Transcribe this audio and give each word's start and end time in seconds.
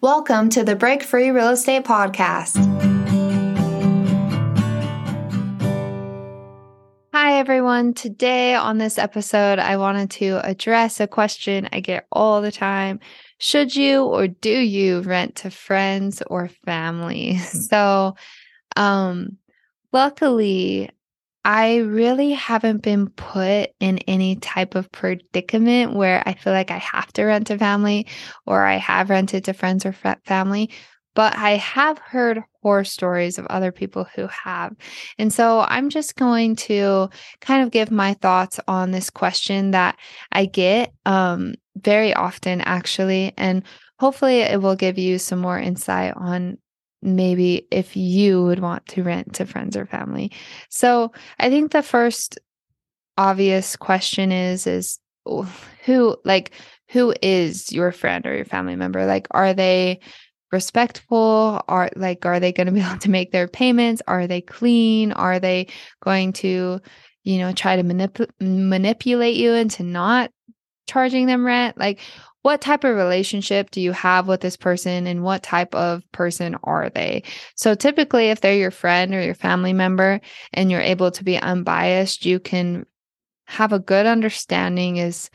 Welcome 0.00 0.48
to 0.50 0.62
the 0.62 0.76
Break 0.76 1.02
Free 1.02 1.32
Real 1.32 1.48
Estate 1.48 1.82
Podcast. 1.82 2.54
Hi, 7.12 7.40
everyone. 7.40 7.94
Today 7.94 8.54
on 8.54 8.78
this 8.78 8.96
episode, 8.96 9.58
I 9.58 9.76
wanted 9.76 10.12
to 10.12 10.40
address 10.44 11.00
a 11.00 11.08
question 11.08 11.68
I 11.72 11.80
get 11.80 12.06
all 12.12 12.40
the 12.42 12.52
time 12.52 13.00
Should 13.38 13.74
you 13.74 14.04
or 14.04 14.28
do 14.28 14.56
you 14.56 15.00
rent 15.00 15.34
to 15.36 15.50
friends 15.50 16.22
or 16.28 16.46
family? 16.64 17.38
So, 17.48 18.14
um, 18.76 19.38
luckily, 19.92 20.90
I 21.44 21.78
really 21.78 22.32
haven't 22.32 22.82
been 22.82 23.08
put 23.08 23.70
in 23.80 23.98
any 24.06 24.36
type 24.36 24.74
of 24.74 24.90
predicament 24.92 25.94
where 25.94 26.22
I 26.26 26.34
feel 26.34 26.52
like 26.52 26.70
I 26.70 26.78
have 26.78 27.12
to 27.14 27.24
rent 27.24 27.46
to 27.46 27.58
family 27.58 28.06
or 28.46 28.64
I 28.64 28.76
have 28.76 29.10
rented 29.10 29.44
to 29.44 29.52
friends 29.54 29.86
or 29.86 29.94
family, 30.26 30.70
but 31.14 31.36
I 31.36 31.56
have 31.56 31.98
heard 31.98 32.42
horror 32.62 32.84
stories 32.84 33.38
of 33.38 33.46
other 33.46 33.72
people 33.72 34.06
who 34.14 34.26
have. 34.26 34.74
And 35.18 35.32
so 35.32 35.60
I'm 35.60 35.90
just 35.90 36.16
going 36.16 36.56
to 36.56 37.08
kind 37.40 37.62
of 37.62 37.70
give 37.70 37.90
my 37.90 38.14
thoughts 38.14 38.60
on 38.68 38.90
this 38.90 39.10
question 39.10 39.70
that 39.70 39.96
I 40.32 40.44
get 40.44 40.92
um, 41.06 41.54
very 41.76 42.14
often, 42.14 42.60
actually. 42.60 43.32
And 43.36 43.62
hopefully 43.98 44.40
it 44.40 44.60
will 44.60 44.76
give 44.76 44.98
you 44.98 45.18
some 45.18 45.38
more 45.38 45.58
insight 45.58 46.14
on 46.16 46.58
maybe 47.02 47.66
if 47.70 47.96
you 47.96 48.42
would 48.44 48.60
want 48.60 48.86
to 48.88 49.02
rent 49.02 49.34
to 49.34 49.46
friends 49.46 49.76
or 49.76 49.86
family. 49.86 50.32
So 50.68 51.12
I 51.38 51.50
think 51.50 51.72
the 51.72 51.82
first 51.82 52.38
obvious 53.16 53.76
question 53.76 54.32
is 54.32 54.66
is 54.66 54.98
who 55.84 56.16
like 56.24 56.52
who 56.88 57.14
is 57.20 57.70
your 57.72 57.92
friend 57.92 58.26
or 58.26 58.34
your 58.34 58.44
family 58.44 58.76
member? 58.76 59.04
Like 59.04 59.26
are 59.30 59.52
they 59.52 60.00
respectful? 60.52 61.62
Are 61.68 61.90
like 61.96 62.24
are 62.24 62.40
they 62.40 62.52
going 62.52 62.66
to 62.66 62.72
be 62.72 62.80
able 62.86 62.98
to 62.98 63.10
make 63.10 63.32
their 63.32 63.48
payments? 63.48 64.02
Are 64.06 64.26
they 64.26 64.40
clean? 64.40 65.12
Are 65.12 65.38
they 65.38 65.66
going 66.02 66.32
to, 66.34 66.80
you 67.24 67.38
know, 67.38 67.52
try 67.52 67.76
to 67.76 67.82
manip- 67.82 68.30
manipulate 68.40 69.36
you 69.36 69.52
into 69.52 69.82
not 69.82 70.30
charging 70.86 71.26
them 71.26 71.44
rent? 71.44 71.76
Like 71.78 72.00
what 72.42 72.60
type 72.60 72.84
of 72.84 72.96
relationship 72.96 73.70
do 73.70 73.80
you 73.80 73.92
have 73.92 74.28
with 74.28 74.40
this 74.40 74.56
person 74.56 75.06
and 75.06 75.22
what 75.22 75.42
type 75.42 75.74
of 75.74 76.02
person 76.12 76.56
are 76.62 76.88
they? 76.88 77.24
So 77.56 77.74
typically 77.74 78.30
if 78.30 78.40
they're 78.40 78.54
your 78.54 78.70
friend 78.70 79.14
or 79.14 79.22
your 79.22 79.34
family 79.34 79.72
member 79.72 80.20
and 80.52 80.70
you're 80.70 80.80
able 80.80 81.10
to 81.10 81.24
be 81.24 81.36
unbiased, 81.36 82.24
you 82.24 82.38
can 82.38 82.86
have 83.46 83.72
a 83.72 83.78
good 83.78 84.06
understanding 84.06 84.98
is 84.98 85.30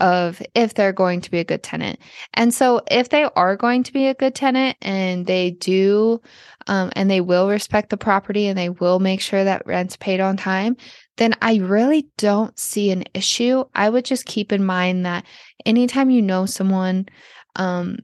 of 0.00 0.40
if 0.54 0.74
they're 0.74 0.92
going 0.92 1.20
to 1.22 1.30
be 1.30 1.38
a 1.38 1.44
good 1.44 1.62
tenant. 1.62 1.98
And 2.34 2.54
so 2.54 2.82
if 2.90 3.08
they 3.08 3.24
are 3.24 3.56
going 3.56 3.82
to 3.84 3.92
be 3.92 4.06
a 4.06 4.14
good 4.14 4.34
tenant 4.34 4.76
and 4.80 5.26
they 5.26 5.50
do 5.52 6.20
um, 6.66 6.90
and 6.94 7.10
they 7.10 7.20
will 7.20 7.48
respect 7.48 7.90
the 7.90 7.96
property 7.96 8.46
and 8.46 8.56
they 8.56 8.68
will 8.68 9.00
make 9.00 9.20
sure 9.20 9.42
that 9.42 9.66
rent's 9.66 9.96
paid 9.96 10.20
on 10.20 10.36
time, 10.36 10.76
then 11.16 11.34
I 11.42 11.56
really 11.56 12.08
don't 12.16 12.56
see 12.58 12.90
an 12.90 13.04
issue. 13.12 13.64
I 13.74 13.90
would 13.90 14.04
just 14.04 14.24
keep 14.24 14.52
in 14.52 14.64
mind 14.64 15.04
that 15.04 15.24
anytime 15.66 16.10
you 16.10 16.22
know 16.22 16.46
someone, 16.46 17.08
um, 17.56 17.98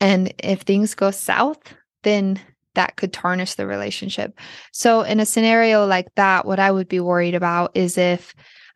and 0.00 0.32
if 0.38 0.62
things 0.62 0.94
go 0.94 1.10
south, 1.10 1.60
then 2.02 2.40
that 2.74 2.96
could 2.96 3.12
tarnish 3.12 3.54
the 3.54 3.66
relationship. 3.66 4.38
So, 4.72 5.02
in 5.02 5.20
a 5.20 5.26
scenario 5.26 5.86
like 5.86 6.14
that, 6.14 6.46
what 6.46 6.60
I 6.60 6.70
would 6.70 6.88
be 6.88 7.00
worried 7.00 7.34
about 7.34 7.72
is 7.74 7.98
if 7.98 8.34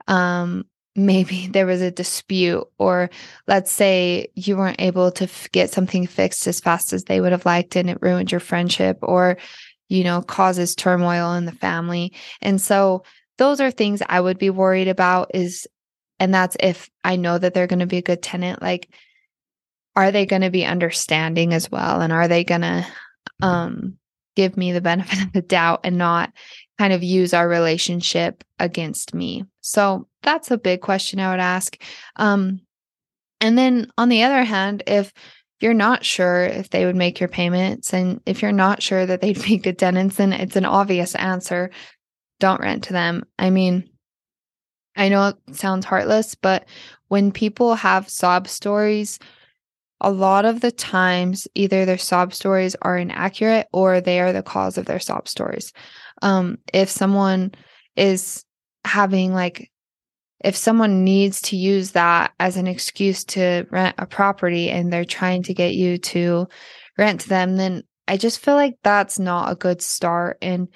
um, 0.09 0.65
maybe 0.97 1.47
there 1.49 1.67
was 1.67 1.81
a 1.81 1.91
dispute, 1.91 2.65
or 2.79 3.11
let's 3.47 3.73
say 3.73 4.29
you 4.35 4.57
weren't 4.57 4.81
able 4.81 5.11
to 5.13 5.25
f- 5.25 5.51
get 5.53 5.71
something 5.71 6.07
fixed 6.07 6.47
as 6.47 6.61
fast 6.61 6.93
as 6.93 7.05
they 7.05 7.21
would 7.21 7.33
have 7.33 7.47
liked 7.47 7.77
and 7.77 7.91
it 7.91 7.99
ruined 8.01 8.31
your 8.31 8.41
friendship, 8.41 8.99
or 9.03 9.37
you 9.89 10.03
know, 10.03 10.23
causes 10.23 10.75
turmoil 10.75 11.35
in 11.35 11.45
the 11.45 11.53
family. 11.53 12.13
And 12.41 12.61
so, 12.61 13.05
those 13.39 13.61
are 13.61 13.71
things 13.71 14.03
I 14.09 14.21
would 14.21 14.39
be 14.39 14.51
worried 14.51 14.89
about 14.89 15.31
is 15.35 15.67
and 16.19 16.33
that's 16.33 16.57
if 16.61 16.91
I 17.03 17.17
know 17.17 17.39
that 17.39 17.55
they're 17.55 17.67
going 17.67 17.81
to 17.81 17.87
be 17.87 17.99
a 17.99 18.03
good 18.03 18.23
tenant 18.23 18.63
like 18.63 18.89
are 19.97 20.11
they 20.11 20.27
going 20.27 20.43
to 20.43 20.51
be 20.51 20.65
understanding 20.65 21.53
as 21.53 21.71
well 21.71 22.01
and 22.01 22.13
are 22.13 22.29
they 22.29 22.45
going 22.45 22.63
to 22.63 22.87
um 23.43 23.99
give 24.37 24.57
me 24.57 24.73
the 24.73 24.81
benefit 24.81 25.23
of 25.23 25.33
the 25.33 25.43
doubt 25.43 25.81
and 25.85 25.99
not 25.99 26.33
kind 26.79 26.93
of 26.93 27.03
use 27.03 27.33
our 27.33 27.49
relationship 27.49 28.43
against 28.59 29.15
me. 29.15 29.45
So 29.61 30.09
that's 30.23 30.51
a 30.51 30.59
big 30.59 30.81
question 30.81 31.21
I 31.21 31.31
would 31.31 31.41
ask. 31.41 31.77
Um 32.17 32.61
and 33.41 33.59
then 33.59 33.91
on 33.99 34.09
the 34.09 34.23
other 34.23 34.43
hand, 34.43 34.83
if 34.87 35.13
you're 35.61 35.75
not 35.75 36.05
sure 36.05 36.45
if 36.45 36.71
they 36.71 36.87
would 36.87 36.97
make 36.97 37.21
your 37.21 37.29
payments 37.29 37.93
and 37.93 38.21
if 38.27 38.43
you're 38.43 38.53
not 38.53 38.83
sure 38.83 39.05
that 39.07 39.21
they'd 39.21 39.43
be 39.43 39.59
good 39.59 39.79
tenants, 39.79 40.17
then 40.17 40.33
it's 40.33 40.57
an 40.57 40.65
obvious 40.65 41.15
answer 41.15 41.71
don't 42.41 42.61
rent 42.61 42.85
to 42.85 42.93
them. 42.93 43.25
I 43.39 43.51
mean, 43.51 43.89
I 44.97 45.09
know 45.09 45.29
it 45.29 45.57
sounds 45.57 45.87
heartless, 45.87 46.35
but 46.35 46.67
when 47.09 47.33
people 47.33 47.75
have 47.75 48.09
sob 48.09 48.49
stories, 48.49 49.19
a 50.01 50.11
lot 50.11 50.45
of 50.45 50.61
the 50.61 50.73
times 50.73 51.49
either 51.55 51.85
their 51.85 51.99
sob 51.99 52.35
stories 52.35 52.77
are 52.83 52.99
inaccurate 52.99 53.69
or 53.73 54.01
they 54.01 54.21
are 54.21 54.33
the 54.33 54.43
cause 54.43 54.77
of 54.77 54.87
their 54.87 55.01
sob 55.01 55.29
stories. 55.29 55.73
Um, 56.23 56.59
if 56.73 56.89
someone 56.89 57.53
is 57.97 58.45
having 58.85 59.33
like 59.33 59.71
if 60.45 60.57
someone 60.57 61.05
needs 61.05 61.41
to 61.41 61.57
use 61.57 61.93
that 61.93 62.33
as 62.39 62.59
an 62.59 62.67
excuse 62.67 63.25
to 63.25 63.67
rent 63.71 63.95
a 63.97 64.05
property 64.05 64.69
and 64.71 64.93
they're 64.93 65.05
trying 65.05 65.43
to 65.45 65.55
get 65.55 65.75
you 65.75 65.97
to 65.97 66.47
rent 66.99 67.23
to 67.23 67.29
them, 67.31 67.57
then 67.57 67.83
I 68.07 68.19
just 68.19 68.41
feel 68.41 68.55
like 68.55 68.75
that's 68.83 69.19
not 69.19 69.51
a 69.51 69.55
good 69.55 69.81
start. 69.81 70.37
And 70.43 70.69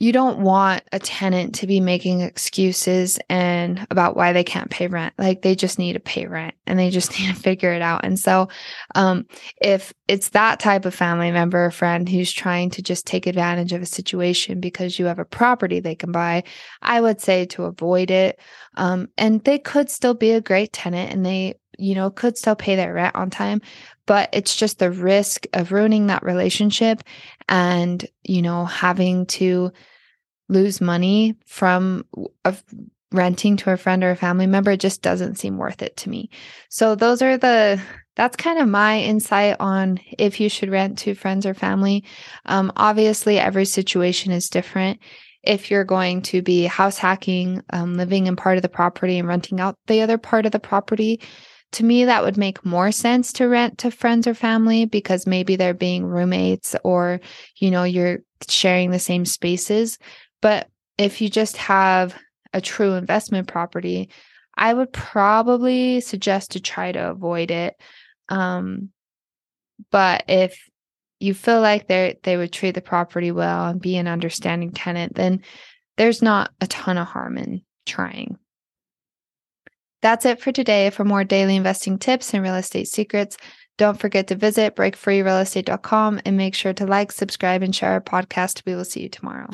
you 0.00 0.12
don't 0.12 0.38
want 0.38 0.84
a 0.92 0.98
tenant 1.00 1.56
to 1.56 1.66
be 1.66 1.80
making 1.80 2.20
excuses 2.20 3.18
and 3.28 3.84
about 3.90 4.16
why 4.16 4.32
they 4.32 4.44
can't 4.44 4.70
pay 4.70 4.86
rent. 4.86 5.12
Like 5.18 5.42
they 5.42 5.56
just 5.56 5.76
need 5.76 5.94
to 5.94 6.00
pay 6.00 6.26
rent 6.26 6.54
and 6.66 6.78
they 6.78 6.90
just 6.90 7.10
need 7.18 7.34
to 7.34 7.40
figure 7.40 7.72
it 7.72 7.82
out. 7.82 8.04
And 8.04 8.18
so 8.18 8.48
um, 8.94 9.26
if 9.60 9.92
it's 10.06 10.30
that 10.30 10.60
type 10.60 10.84
of 10.84 10.94
family 10.94 11.32
member 11.32 11.64
or 11.64 11.70
friend 11.72 12.08
who's 12.08 12.32
trying 12.32 12.70
to 12.70 12.82
just 12.82 13.06
take 13.06 13.26
advantage 13.26 13.72
of 13.72 13.82
a 13.82 13.86
situation 13.86 14.60
because 14.60 14.98
you 14.98 15.06
have 15.06 15.18
a 15.18 15.24
property 15.24 15.80
they 15.80 15.94
can 15.94 16.12
buy 16.12 16.42
i 16.82 17.00
would 17.00 17.20
say 17.20 17.44
to 17.46 17.64
avoid 17.64 18.10
it. 18.10 18.38
Um, 18.76 19.08
and 19.18 19.42
they 19.44 19.58
could 19.58 19.90
still 19.90 20.14
be 20.14 20.30
a 20.30 20.40
great 20.40 20.72
tenant 20.72 21.12
and 21.12 21.26
they 21.26 21.54
you 21.78 21.94
know 21.94 22.10
could 22.10 22.36
still 22.36 22.56
pay 22.56 22.76
their 22.76 22.92
rent 22.92 23.14
on 23.14 23.30
time 23.30 23.60
but 24.06 24.28
it's 24.32 24.56
just 24.56 24.78
the 24.78 24.90
risk 24.90 25.46
of 25.52 25.72
ruining 25.72 26.06
that 26.06 26.22
relationship 26.22 27.02
and 27.48 28.06
you 28.24 28.42
know 28.42 28.64
having 28.64 29.26
to 29.26 29.72
lose 30.48 30.80
money 30.80 31.36
from 31.46 32.04
a, 32.44 32.56
renting 33.12 33.56
to 33.56 33.70
a 33.70 33.76
friend 33.76 34.04
or 34.04 34.10
a 34.10 34.16
family 34.16 34.46
member 34.46 34.76
just 34.76 35.02
doesn't 35.02 35.36
seem 35.36 35.56
worth 35.56 35.82
it 35.82 35.96
to 35.96 36.10
me. 36.10 36.28
So 36.68 36.94
those 36.94 37.22
are 37.22 37.36
the 37.36 37.80
that's 38.16 38.36
kind 38.36 38.58
of 38.58 38.68
my 38.68 39.00
insight 39.00 39.56
on 39.60 40.00
if 40.18 40.40
you 40.40 40.48
should 40.48 40.70
rent 40.70 40.98
to 40.98 41.14
friends 41.14 41.46
or 41.46 41.54
family. 41.54 42.04
Um, 42.46 42.72
obviously, 42.76 43.38
every 43.38 43.64
situation 43.64 44.32
is 44.32 44.50
different. 44.50 44.98
If 45.44 45.70
you're 45.70 45.84
going 45.84 46.22
to 46.22 46.42
be 46.42 46.64
house 46.64 46.98
hacking, 46.98 47.62
um, 47.70 47.94
living 47.94 48.26
in 48.26 48.34
part 48.34 48.56
of 48.56 48.62
the 48.62 48.68
property 48.68 49.18
and 49.18 49.28
renting 49.28 49.60
out 49.60 49.76
the 49.86 50.02
other 50.02 50.18
part 50.18 50.46
of 50.46 50.52
the 50.52 50.58
property, 50.58 51.20
to 51.72 51.84
me, 51.84 52.06
that 52.06 52.22
would 52.22 52.36
make 52.36 52.64
more 52.64 52.90
sense 52.92 53.32
to 53.34 53.46
rent 53.46 53.78
to 53.78 53.90
friends 53.90 54.26
or 54.26 54.34
family 54.34 54.86
because 54.86 55.26
maybe 55.26 55.56
they're 55.56 55.74
being 55.74 56.06
roommates 56.06 56.74
or, 56.82 57.20
you 57.56 57.70
know, 57.70 57.84
you're 57.84 58.18
sharing 58.48 58.90
the 58.90 58.98
same 58.98 59.24
spaces. 59.24 59.98
But 60.40 60.68
if 60.96 61.20
you 61.20 61.28
just 61.28 61.56
have 61.58 62.16
a 62.52 62.60
true 62.60 62.94
investment 62.94 63.48
property, 63.48 64.08
I 64.56 64.72
would 64.72 64.92
probably 64.92 66.00
suggest 66.00 66.52
to 66.52 66.60
try 66.60 66.92
to 66.92 67.10
avoid 67.10 67.50
it. 67.50 67.76
Um, 68.28 68.90
but 69.90 70.24
if 70.28 70.68
you 71.20 71.34
feel 71.34 71.60
like 71.60 71.86
they 71.86 72.18
they 72.22 72.36
would 72.36 72.52
treat 72.52 72.74
the 72.74 72.80
property 72.80 73.30
well 73.30 73.66
and 73.66 73.80
be 73.80 73.96
an 73.96 74.08
understanding 74.08 74.72
tenant, 74.72 75.14
then 75.14 75.42
there's 75.96 76.22
not 76.22 76.50
a 76.60 76.66
ton 76.66 76.98
of 76.98 77.06
harm 77.06 77.38
in 77.38 77.62
trying. 77.86 78.38
That's 80.02 80.24
it 80.24 80.40
for 80.40 80.52
today. 80.52 80.90
For 80.90 81.04
more 81.04 81.24
daily 81.24 81.56
investing 81.56 81.98
tips 81.98 82.32
and 82.34 82.42
real 82.42 82.54
estate 82.54 82.88
secrets, 82.88 83.36
don't 83.78 83.98
forget 83.98 84.26
to 84.28 84.34
visit 84.34 84.76
breakfreerealestate.com 84.76 86.20
and 86.24 86.36
make 86.36 86.54
sure 86.54 86.72
to 86.74 86.86
like, 86.86 87.12
subscribe, 87.12 87.62
and 87.62 87.74
share 87.74 87.92
our 87.92 88.00
podcast. 88.00 88.62
We 88.66 88.74
will 88.74 88.84
see 88.84 89.02
you 89.02 89.08
tomorrow. 89.08 89.48